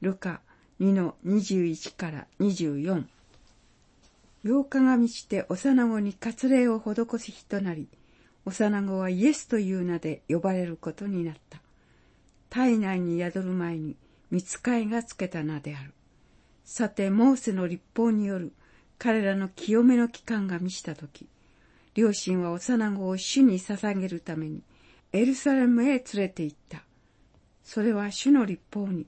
[0.00, 0.40] ルカ
[0.80, 3.04] 2の21から24。
[4.44, 7.88] 8日が満ちて幼子に割礼を施す日となり、
[8.44, 11.60] 幼子はイエスという名で呼ばれることになった。
[12.50, 13.96] 体内に宿る前に
[14.30, 15.92] 見つかいがつけた名である。
[16.64, 18.52] さて、モーセの立法による
[18.98, 21.26] 彼らの清めの期間が満ちたとき、
[21.94, 24.62] 両親は幼子を主に捧げるために
[25.12, 26.82] エルサレムへ連れて行った。
[27.64, 29.06] それは主の立法に、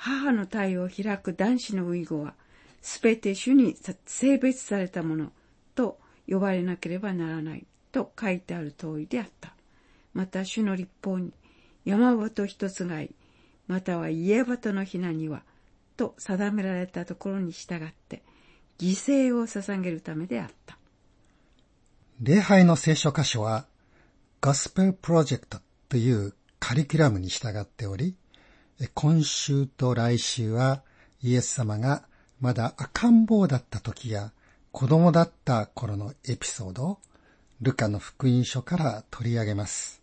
[0.00, 2.34] 母の体を開く男子のウイゴは、
[2.80, 5.32] すべて主に性別されたもの
[5.74, 5.98] と
[6.28, 9.54] 呼ばれなければならないと書いてある通りであった。
[10.14, 11.32] また主の立法に、
[11.84, 13.10] 山端一つがい、
[13.66, 15.42] または家端のひなには、
[15.96, 18.22] と定められたところに従って、
[18.78, 20.78] 犠牲を捧げるためであった。
[22.20, 23.66] 礼拝の聖書箇所は、
[24.40, 25.58] ゴスペルプロジェクト
[25.88, 28.14] というカリキュラムに従っており、
[28.94, 30.82] 今週と来週は
[31.20, 32.04] イエス様が
[32.40, 34.30] まだ赤ん坊だった時や
[34.70, 36.98] 子供だった頃のエピソードを
[37.60, 40.00] ルカの福音書から取り上げます。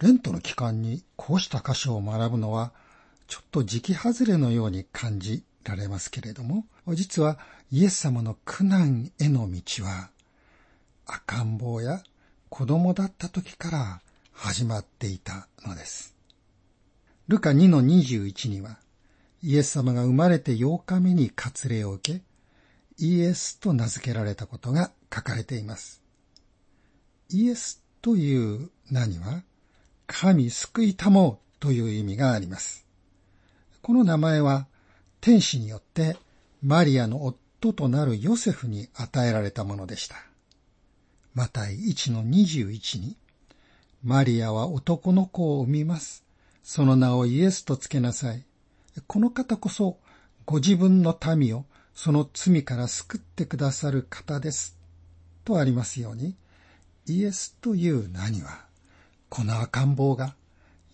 [0.00, 2.72] レントの期間にこうした箇所を学ぶのは
[3.26, 6.64] ちょっと時期外れのように感じられますけれども、
[6.94, 7.38] 実は
[7.70, 10.08] イエス様の苦難への道は
[11.04, 12.02] 赤ん坊や
[12.48, 14.00] 子供だった時から
[14.32, 16.19] 始まっていたのです。
[17.30, 18.80] ルカ2の21には、
[19.40, 22.22] イエス様が生まれて8日目に割礼を受け、
[22.98, 26.02] イエスと名付けられたことが書かれています。
[27.28, 29.44] イエスという名には、
[30.08, 32.84] 神救いたもという意味があります。
[33.80, 34.66] この名前は、
[35.20, 36.16] 天使によって
[36.64, 40.16] マリアの夫となるヨセフに与えられたものでした。
[41.34, 43.16] マタイ1の21に、
[44.02, 46.24] マリアは男の子を産みます。
[46.62, 48.44] その名をイエスとつけなさい。
[49.06, 49.98] この方こそ
[50.44, 54.76] ご自分の民をその罪から救ってくださる方です。
[55.44, 56.36] とありますように、
[57.06, 58.64] イエスという名には、
[59.28, 60.34] この赤ん坊が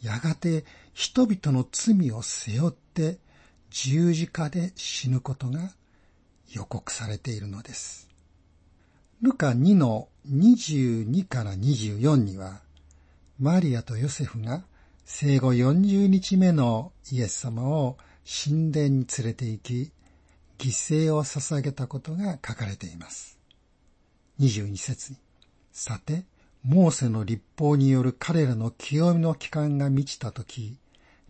[0.03, 3.19] やがて人々の罪を背負って
[3.71, 5.73] 十字架で死ぬことが
[6.53, 8.09] 予告されているのです。
[9.23, 12.61] ルカ2の22から24には、
[13.39, 14.65] マリアとヨセフが
[15.09, 17.97] 生後40日目のイエス様を
[18.27, 19.93] 神殿に連れて行き、
[20.59, 23.39] 犠牲を捧げたことが書かれています。
[24.41, 25.19] 22節に、
[25.71, 26.25] さて、
[26.65, 30.77] モーセの立法による彼らの清みの期間が満ちたとき、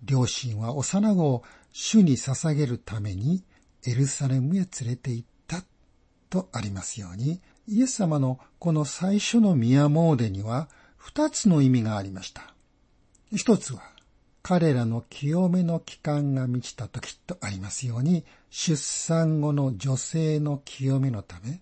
[0.03, 3.45] 両親は幼子を主に捧げるために
[3.87, 5.63] エルサレムへ連れて行った
[6.31, 12.56] とありますように、イエス様のこの最初の宮詣には二つの意味がありました。
[13.35, 13.83] 一つは、
[14.43, 21.61] 彼らの清めの期間が満ちた時とありますように、出産後の女性の清めのため、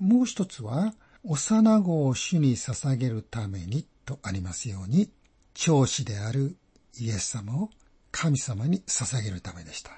[0.00, 0.94] もう一つは、
[1.24, 5.10] 幼子を主に捧げるためにとありますように、
[5.54, 6.56] 長子である
[6.98, 7.70] イエス様を
[8.10, 9.92] 神様に捧げるためでした。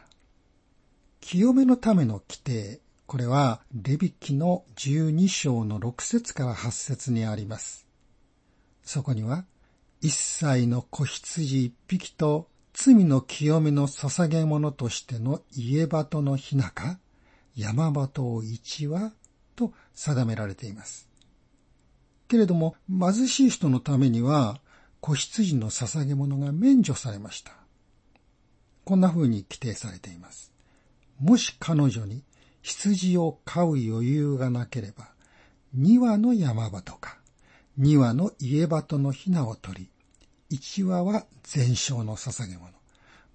[1.20, 7.86] 清めのための規定、これはレビキの12章の6節から8節にあります。
[8.82, 9.44] そこには、
[10.02, 16.98] 一切の子羊一匹と罪の清めの捧げ物としての家鳩のひなか、
[17.54, 19.12] 山鳩を一羽
[19.56, 21.06] と定められています。
[22.28, 24.60] けれども、貧しい人のためには、
[25.00, 27.52] 子羊の捧げ物が免除されました。
[28.84, 30.50] こんな風に規定されています。
[31.18, 32.24] もし彼女に
[32.62, 35.08] 羊を飼う余裕がなければ、
[35.74, 37.19] 二羽の山鳩か、
[37.76, 39.88] 二羽の家鳩のひなを取り、
[40.50, 42.70] 一羽は全焼の捧げ物、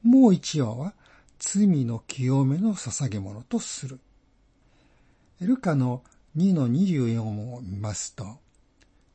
[0.03, 0.93] もう一羽は
[1.39, 3.99] 罪の清めの捧げ物とする。
[5.41, 6.03] ルカの
[6.37, 8.37] 2の24を見ますと、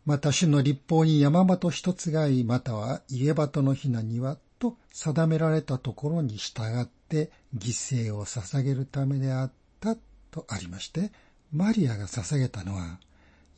[0.07, 7.69] また主の立法に山鳩一つがい、または家鳩のひなにはと定められたところに従って犠
[8.09, 9.97] 牲を捧げるためであった
[10.31, 11.13] とありまして、
[11.53, 12.99] マリアが捧げたのは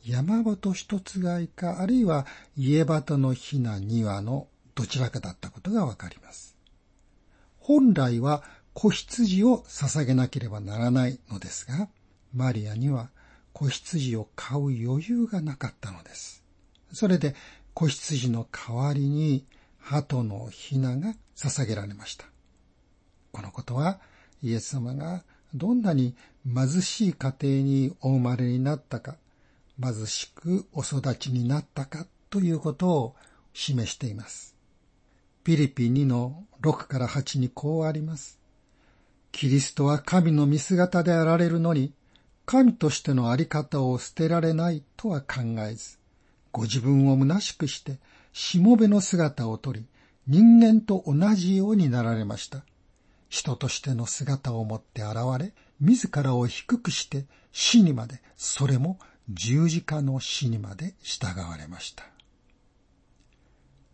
[0.05, 2.25] 山鳩一つがいか、あるいは
[2.57, 6.57] 家鳩のひな2羽のどちらかだったことがわかります。
[7.59, 11.87] 本来は子羊を捧げなければならないのですが、
[12.33, 13.09] マリアには
[13.53, 16.43] 子羊を買う余裕がなかったのです。
[16.91, 17.35] それで
[17.73, 19.45] 子羊の代わりに
[19.79, 22.25] 鳩のひなが捧げられました。
[23.31, 23.99] このことは
[24.41, 25.23] イエス様が
[25.53, 26.15] どんなに
[26.45, 29.15] 貧しい家庭にお生まれになったか、
[29.81, 33.15] 貧しくお育ちになったかということを
[33.53, 34.55] 示しています。
[35.43, 38.39] ピリピ2の6から8にこうあります。
[39.31, 41.93] キリストは神の見姿であられるのに、
[42.45, 45.97] 神としてのあり方を捨てられないとは考えず、
[46.51, 47.99] ご自分を虚しくして、
[48.31, 49.85] しもべの姿をとり、
[50.27, 52.63] 人間と同じようになられました。
[53.27, 58.99] 人としての姿を持って現れ、自らを低くして死にまで、それも
[59.29, 62.05] 十字架の死にまで従われました。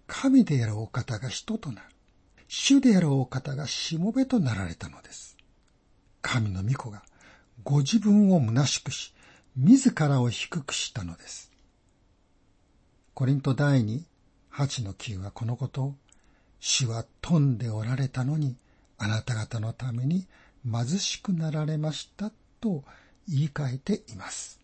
[0.08, 1.88] 神であるお方が人となる。
[2.48, 5.38] 主であるお方がしもべとなられたのです。
[6.22, 7.04] 神の御子が
[7.64, 9.14] ご自分を虚しくし、
[9.56, 11.52] 自らを低くしたのです。
[13.14, 14.02] コリント第2、
[14.52, 15.96] 8の9はこのことを、
[16.60, 18.56] 主は富んでおられたのに、
[18.98, 20.28] あなた方のために
[20.70, 22.84] 貧しくなられましたと
[23.28, 24.59] 言い換えています。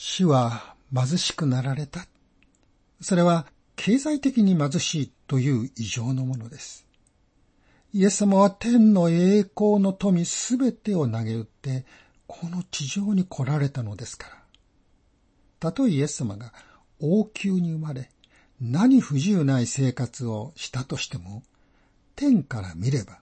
[0.00, 2.06] 主は貧しくなられた。
[3.00, 6.86] それは経済的に貧しいという異常のものです。
[7.92, 11.84] イエス様は天の栄光の富すべてを投げ打って、
[12.28, 14.34] この地上に来られたのですから。
[15.58, 16.52] たとえイエス様が
[17.00, 18.08] 王宮に生まれ、
[18.60, 21.42] 何不自由ない生活をしたとしても、
[22.14, 23.18] 天から見れば、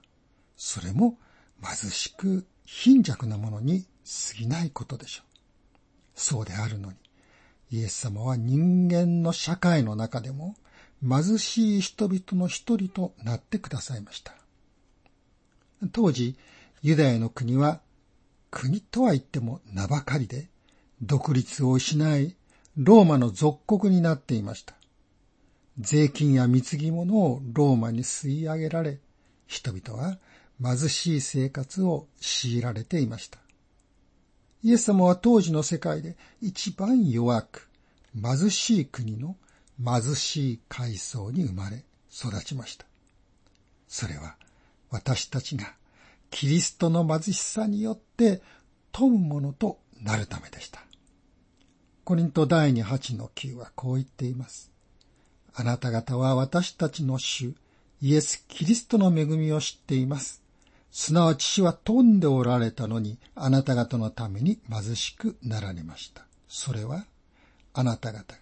[0.55, 1.17] それも
[1.59, 5.26] 貧しく貧弱なものに過ぎないことでしょう。
[6.17, 6.97] そうであるのに、
[7.71, 10.55] イエス様は人間の社会の中でも
[11.07, 14.33] 貧しい人々の一人となってくださいました。
[15.93, 16.35] 当時、
[16.81, 17.81] ユダヤの国は
[18.49, 20.49] 国とは言っても名ばかりで
[21.03, 22.35] 独立を失い
[22.75, 24.73] ローマの属国になっていました。
[25.79, 28.99] 税金や貢ぎ物をローマに吸い上げられ、
[29.45, 30.17] 人々は
[30.59, 33.37] 貧しい生活を強いられていました。
[34.67, 37.69] イエス様は当時の世界で一番弱く
[38.21, 39.37] 貧しい国の
[39.81, 42.85] 貧しい階層に生まれ育ちました。
[43.87, 44.35] それは
[44.89, 45.73] 私たちが
[46.31, 48.41] キリストの貧しさによって
[48.91, 50.81] 富むものとなるためでした。
[52.03, 54.69] コリント第2 8の9はこう言っています。
[55.53, 57.55] あなた方は私たちの主、
[58.01, 60.41] イエス・キリストの恵みを知っています。
[60.97, 66.25] すなわち死は富んでおられたのに、あなた方のために貧しくなられました。
[66.47, 67.05] それは、
[67.75, 68.39] あなた方が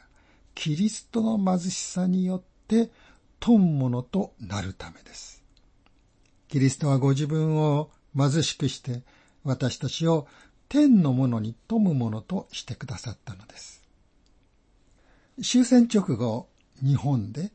[0.55, 2.89] キリストの貧しさによって
[3.41, 5.43] 富むものとなるためです。
[6.47, 9.03] キリストはご自分を貧しくして、
[9.43, 10.25] 私たちを
[10.69, 13.83] 天のものに富むものとしてくださったのです。
[15.43, 16.47] 終戦直後、
[16.81, 17.51] 日本で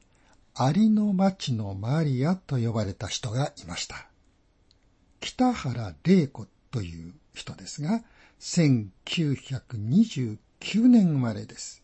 [0.54, 4.09] ありの町のマリアと呼ばれた人がいました。
[5.20, 8.02] 北原玲子という人ですが、
[8.40, 10.38] 1929
[10.88, 11.82] 年生まれです。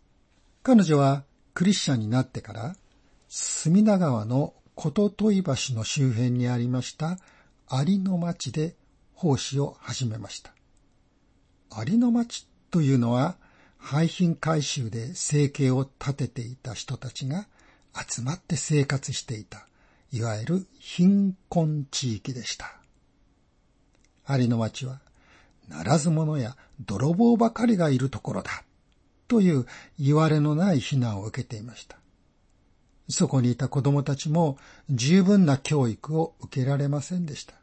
[0.62, 1.24] 彼女は
[1.54, 2.76] クリスチャンになってから、
[3.28, 7.18] 隅田川の琴問橋の周辺にありました
[7.70, 8.76] 有の町で
[9.14, 10.52] 奉仕を始めました。
[11.86, 13.36] 有の町というのは、
[13.78, 17.46] 廃品回収で生計を立てていた人たちが
[17.94, 19.66] 集まって生活していた、
[20.12, 22.80] いわゆる貧困地域でした。
[24.28, 25.00] 有の町は、
[25.68, 28.64] ならず者や泥棒ばかりがいるところだ、
[29.28, 29.66] という
[29.98, 31.98] 言われのない非難を受けていました。
[33.08, 34.58] そこにいた子供たちも
[34.90, 37.54] 十分な教育を受けられませんでした。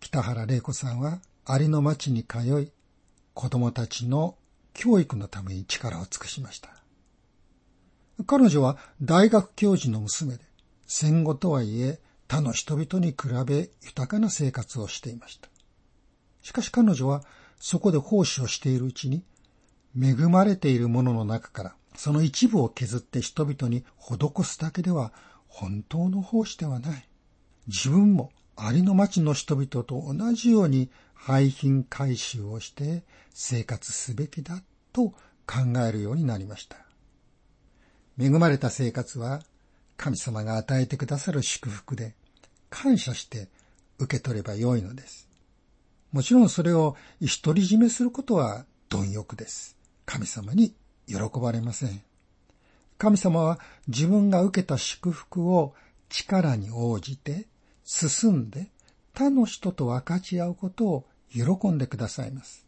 [0.00, 2.72] 北原玲子さんは有の町に通い、
[3.34, 4.36] 子供たちの
[4.74, 6.70] 教育のために力を尽くしました。
[8.26, 10.40] 彼女は大学教授の娘で、
[10.86, 13.16] 戦後とはいえ他の人々に比
[13.46, 15.48] べ豊かな生活をしていました。
[16.42, 17.24] しかし彼女は
[17.58, 19.24] そこで奉仕をしているうちに、
[20.00, 25.12] 恵まれているものの中からその一部を削って人々に施すだけでは
[25.48, 27.08] 本当の奉仕ではない。
[27.66, 35.10] 自分もありの町の人々と同じように廃品回収をして生活すべきだと
[35.46, 36.76] 考えるようになりました。
[38.20, 39.40] 恵まれた生活は
[39.96, 42.14] 神様が与えてくださる祝福で
[42.70, 43.48] 感謝して
[43.98, 45.28] 受け取ればよいのです。
[46.12, 49.76] もちろんそれを独り占めすることは貪欲です。
[50.06, 50.74] 神様に
[51.06, 52.02] 喜ばれません。
[52.96, 55.74] 神様は自分が受けた祝福を
[56.08, 57.46] 力に応じて
[57.84, 58.70] 進んで
[59.14, 62.66] 他の人と分かち合うことを喜んでくださいます。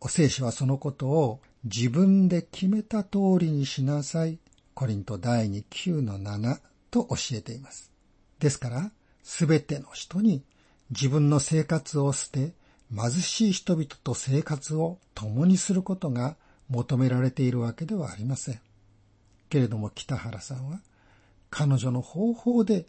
[0.00, 4.38] お聖書はそのことを自分で決めた通りにしなさい。
[4.74, 6.58] コリント第2 9の7
[6.90, 7.92] と教えています。
[8.38, 8.90] ですから、
[9.32, 10.42] すべての人に
[10.90, 12.52] 自分の生活を捨て、
[12.92, 16.36] 貧しい人々と生活を共にすることが
[16.68, 18.60] 求められているわけではありません。
[19.48, 20.80] けれども北原さんは、
[21.48, 22.86] 彼女の方法で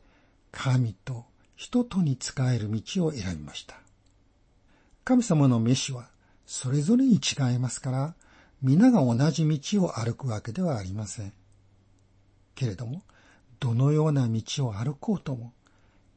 [0.52, 3.76] 神と人とに仕える道を選びました。
[5.04, 6.10] 神様の召しは
[6.48, 8.16] それぞれに違いますから、
[8.64, 11.34] 皆が同じ道を歩くわけではありません。
[12.56, 13.04] けれども、
[13.60, 15.54] どのような道を歩こうとも、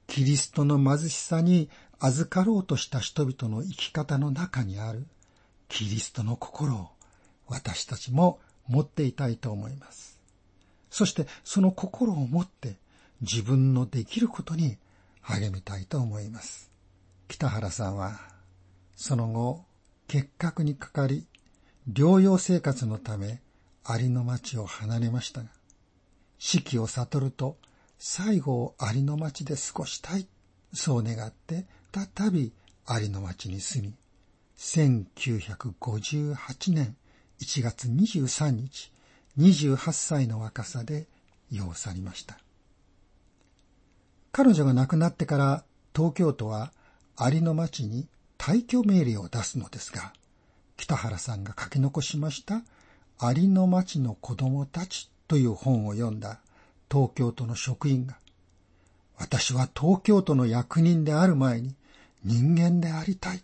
[0.07, 5.07] キリストの貧しさに預かろうとした人々の生き方の中にある
[5.69, 6.89] キリストの心を
[7.49, 10.21] 私たちも持っていたいと思います。
[10.91, 12.77] そしてその心を持って
[13.21, 14.77] 自分のできることに
[15.21, 16.71] 励みたいと思います。
[17.29, 18.21] 北原さんは
[18.97, 19.65] その後
[20.07, 21.27] 結核にかかり
[21.91, 23.41] 療養生活のため
[23.85, 25.49] ありの町を離れましたが
[26.39, 27.57] 死期を悟ると
[27.99, 30.27] 最後をありの町で過ごしたい
[30.73, 32.53] そう願って再び
[32.87, 33.95] ありの町に住み
[34.59, 36.97] 1958年
[37.41, 38.93] 1月23日
[39.39, 41.07] 28歳の若さで
[41.51, 42.39] 世を去りました。
[44.33, 46.73] 彼女が亡くなってから東京都は
[47.17, 48.09] ありの町に
[48.39, 50.13] 退去命令を出すのですが、
[50.77, 52.63] 北原さんが書き残しました
[53.19, 56.41] ありの町の子供たちという本を読んだ
[56.91, 58.19] 東京都の職員が、
[59.17, 61.75] 私は東京都の役人である前に
[62.25, 63.43] 人間でありたい。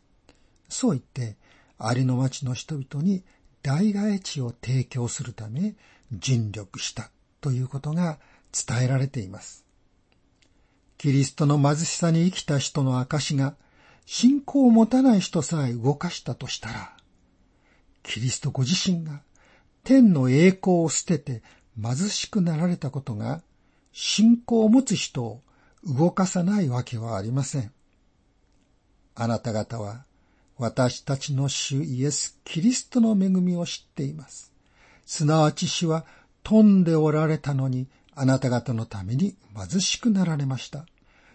[0.69, 1.37] そう言って、
[1.79, 3.23] ありの町の人々に
[3.63, 5.75] 代替地を提供するため
[6.13, 8.19] 尽力したということが
[8.53, 9.65] 伝えられています。
[10.99, 13.55] キリストの貧しさに生きた人の証が
[14.05, 16.97] 信仰を持たない人さえ動かしたとしたら、
[18.03, 19.23] キリストご自身が
[19.85, 21.43] 天の栄光を捨てて
[21.83, 23.43] 貧しくなられたことが
[23.93, 25.43] 信仰を持つ人を
[25.85, 27.73] 動かさないわけはありません。
[29.15, 30.05] あなた方は
[30.59, 34.53] 私たちの主イエス・キリストの恵みを知っています。
[35.07, 36.05] すなわち主は
[36.43, 40.87] 富んでおられたのにあなた方のために貧しくなられました。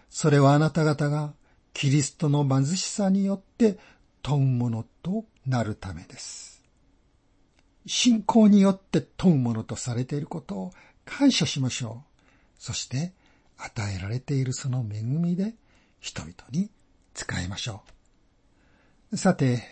[0.08, 1.32] それはあなた方が
[1.74, 3.78] キリストの貧しさによって
[4.22, 6.55] 富むものとなるためです。
[7.86, 10.72] 信仰によって富むものとされていることを
[11.04, 12.22] 感謝しましょう。
[12.58, 13.12] そして
[13.58, 15.54] 与えられているその恵みで
[16.00, 16.68] 人々に
[17.14, 17.82] 使いましょ
[19.12, 19.16] う。
[19.16, 19.62] さて、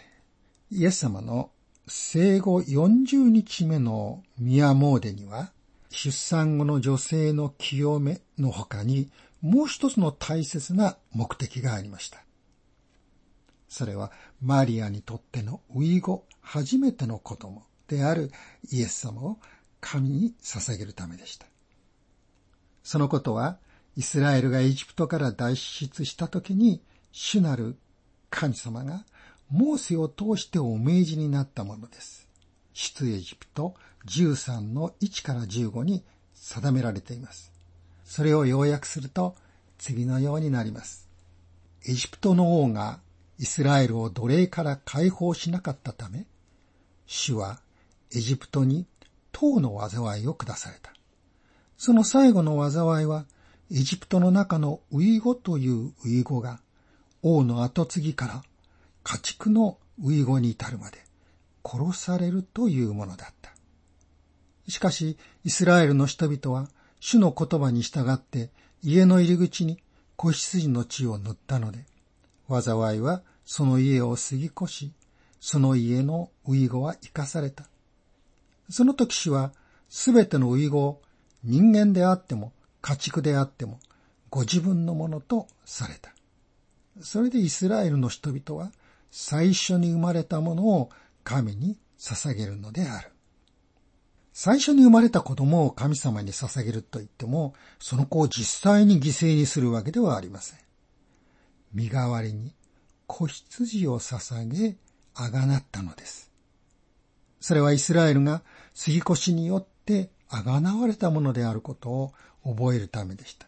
[0.71, 1.51] イエス様の
[1.87, 5.53] 生後40日目のミアモーデには、
[5.91, 9.11] 出産後の女性の清めの他に、
[9.43, 12.25] もう一つの大切な目的がありました。
[13.69, 18.31] それは、マリアにとっての初子、初めての子供である
[18.71, 19.39] イエス様を
[19.81, 21.47] 神に捧げるためでした。
[22.83, 23.59] そのことは、
[23.97, 27.77] イスラエルがエジプトから脱出した時に、主なる
[28.31, 29.05] 神様が
[29.51, 32.29] モーセを通してお命じになったものです。
[32.73, 33.75] 出エジプト
[34.07, 37.53] 13の1から15に定められています。
[38.05, 39.37] それを要約すると
[39.79, 41.09] 次のようになります。
[41.87, 43.01] エジプトの王が
[43.39, 46.27] イスラエルを奴隷から解放しなかったため、
[47.07, 47.61] 主は
[48.15, 48.87] エジプトに
[49.33, 50.93] 塔の災いを下された。
[51.77, 53.27] その最後の災いは、
[53.71, 56.61] エジプトの中のウイゴというウイゴが
[57.23, 58.43] 王の後継ぎから
[59.03, 60.99] 家畜の遺語に至るまで
[61.65, 63.53] 殺されるというものだった。
[64.69, 66.69] しかし、イスラエルの人々は
[67.01, 68.51] 主の言葉に従って
[68.83, 69.83] 家の入り口に
[70.17, 71.85] 子羊の血を塗ったので、
[72.49, 74.93] 災いはその家を過ぎ越し、
[75.41, 77.65] その家の遺語は生かされた。
[78.69, 79.53] その時主は
[79.89, 81.03] すべての遺語を
[81.43, 83.79] 人間であっても家畜であっても
[84.31, 86.15] ご自分のものとされた。
[87.01, 88.73] それでイスラエルの人々は
[89.11, 90.91] 最初に生まれたものを
[91.23, 93.11] 神に捧げるのである。
[94.33, 100.59] 最初に生まれた子供を神様に捧げると言っても、その子を実際に犠牲にするわけではありません。
[101.73, 102.53] 身代わりに
[103.07, 104.77] 子羊を捧げ、
[105.15, 106.33] あがなったのです。
[107.41, 108.43] それはイスラエルが
[108.75, 112.13] 杉越によってあがなわれたものであることを
[112.45, 113.47] 覚えるためでした。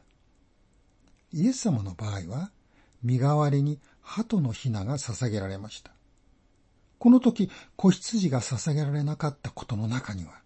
[1.32, 2.50] イエス様の場合は、
[3.02, 5.90] 身代わりに鳩のひなが捧げられました。
[6.98, 10.40] この時、子羊が捧げられなかったことの中には、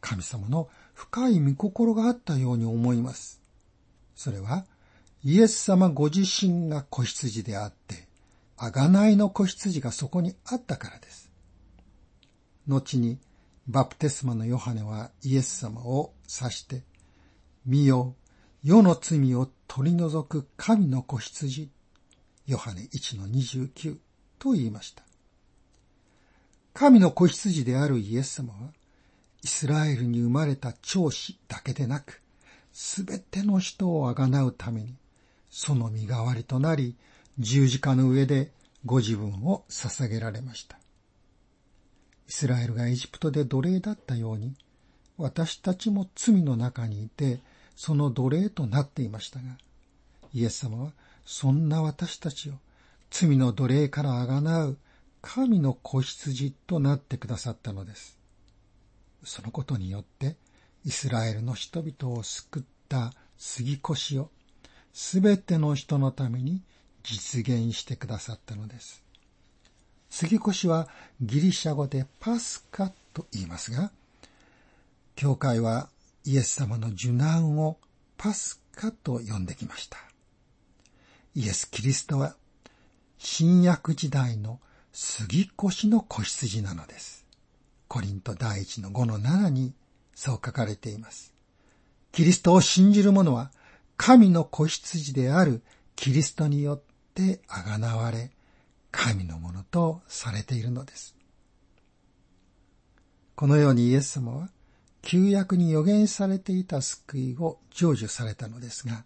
[0.00, 3.40] 神様の深い御心があったように思います。
[4.16, 4.66] それは、
[5.22, 8.08] イエス様ご自身が子羊であって、
[8.56, 11.30] 贖いの子羊がそこにあったからです。
[12.66, 13.18] 後に、
[13.66, 16.82] バプテスマのヨハネはイエス様を指して、
[17.64, 18.14] 見よ、
[18.62, 21.70] 世の罪を取り除く神の子羊
[22.46, 23.96] ヨハネ1の29
[24.38, 25.02] と言いました。
[26.74, 28.72] 神の子羊であるイエス様は、
[29.42, 32.20] イスラエルに生まれた長子だけでなく、
[32.72, 34.94] すべての人をあがなうために、
[35.50, 36.96] その身代わりとなり、
[37.38, 38.52] 十字架の上で
[38.84, 40.78] ご自分を捧げられました。
[42.28, 44.54] イスラエルがエジプトで奴隷だったように、
[45.16, 47.40] 私たちも罪の中にいて、
[47.76, 49.44] その奴隷となっていましたが、
[50.32, 50.92] イエス様は
[51.24, 52.54] そんな私たちを
[53.10, 54.78] 罪の奴隷からあがなう
[55.22, 58.18] 神の子羊となってくださったのです。
[59.22, 60.36] そのことによって、
[60.84, 64.30] イスラエルの人々を救った杉越を
[64.92, 66.62] すべての人のために
[67.02, 69.03] 実現してくださったのです。
[70.14, 70.86] 杉越は
[71.20, 73.90] ギリシャ語でパスカと言いますが、
[75.16, 75.88] 教会は
[76.24, 77.78] イエス様の受難を
[78.16, 79.98] パスカと呼んできました。
[81.34, 82.36] イエス・キリストは
[83.18, 84.60] 新約時代の
[84.92, 87.26] 杉越の子羊なのです。
[87.88, 89.72] コリント第一の5の7に
[90.14, 91.34] そう書かれています。
[92.12, 93.50] キリストを信じる者は
[93.96, 95.60] 神の子羊である
[95.96, 96.80] キリストによっ
[97.14, 98.30] てあがなわれ、
[98.96, 101.14] 神のものとされているのです。
[103.34, 104.48] このようにイエス様は
[105.02, 109.04] 旧約に予言されていた救いを成就されたのですが、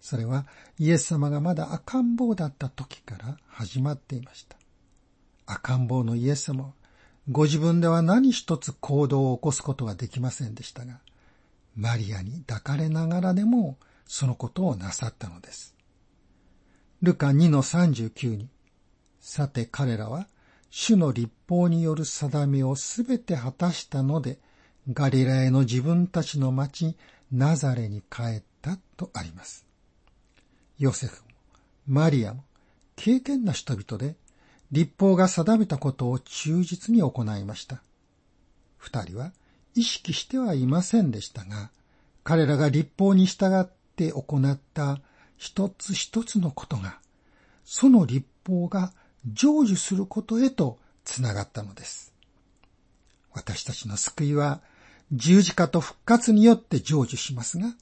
[0.00, 0.46] それは
[0.78, 4.56] イエス様がまだ赤ん坊だった時から始まっていました。
[5.46, 6.72] 赤ん坊のイエス様は
[7.30, 10.98] ご自分では何一つ行動を起こすことができませんでしたが、
[11.76, 15.76] マリアに抱かれながらでもそのことをなさったのです。
[17.02, 18.48] ルカ2の39に、
[19.20, 20.26] さて彼らは
[20.70, 24.38] 主の立法による定めをすべて果たしたので、
[24.92, 26.96] ガリラへの自分たちの町
[27.32, 29.66] ナザレに帰ったとあります。
[30.78, 31.30] ヨセフも
[31.86, 32.44] マリアも
[32.96, 34.16] 経験な人々で
[34.72, 37.82] 立法が定めたことを忠実に行いました。
[38.76, 39.32] 二人は
[39.74, 41.70] 意識してはいませんでしたが、
[42.22, 45.00] 彼らが立法に従って行った
[45.36, 47.00] 一つ一つのことが、
[47.64, 48.92] その立法が
[49.26, 52.12] 成就することへとつながったのです。
[53.32, 54.60] 私たちの救いは
[55.12, 57.74] 十字架と復活によって成就しますが、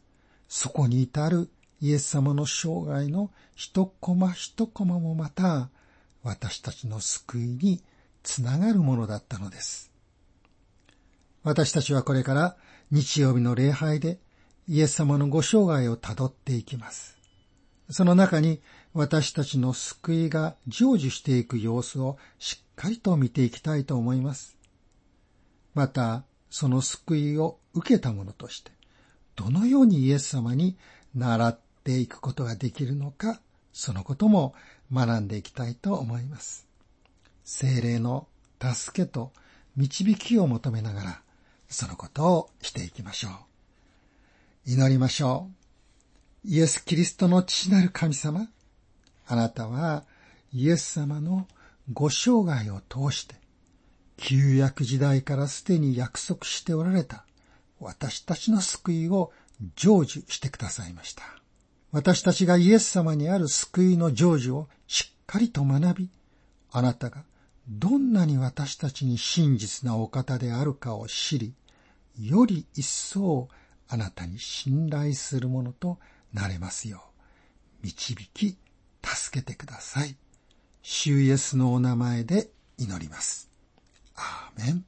[0.48, 5.68] そこに至るイエス様の生涯の一コマ一コマもまた
[6.22, 7.82] 私たちの救いに
[8.22, 9.92] つながるものだったのです。
[11.44, 12.56] 私たちはこれから
[12.90, 14.18] 日曜日の礼拝で
[14.66, 17.17] イエス様のご生涯をたどっていきます。
[17.90, 18.60] その中に
[18.92, 24.56] 私たちの救いが成就していく様子をしっかりと見ていきたいと思います。
[25.74, 28.72] また、その救いを受けた者として、
[29.36, 30.76] どのようにイエス様に
[31.14, 33.40] 習っていくことができるのか、
[33.72, 34.54] そのことも
[34.92, 36.66] 学んでいきたいと思います。
[37.44, 38.26] 精霊の
[38.60, 39.32] 助けと
[39.76, 41.22] 導きを求めながら、
[41.68, 43.32] そのことをしていきましょう。
[44.66, 45.57] 祈りましょう。
[46.50, 48.48] イエス・キリストの父なる神様、
[49.26, 50.04] あなたは
[50.50, 51.46] イエス様の
[51.92, 53.34] ご生涯を通して、
[54.16, 57.26] 旧約時代からすでに約束しておられた
[57.80, 59.30] 私たちの救いを
[59.76, 61.22] 成就してくださいました。
[61.92, 66.10] 私たちがイエス様にある救いの成就をしっかりと学び、
[66.72, 67.24] あなたが
[67.68, 71.52] どんなに私たちに真実なお方であるかを知り、
[72.18, 73.50] より一層
[73.86, 75.98] あなたに信頼するものと
[76.32, 77.02] なれますよ
[77.82, 78.56] う、導き、
[79.04, 80.16] 助けてください。
[80.82, 83.50] 主イエスのお名前で祈ります。
[84.14, 84.84] アーメン。